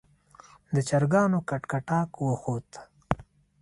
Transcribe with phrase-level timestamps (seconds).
[0.73, 2.69] د چرګانو کټکټاک وخوت.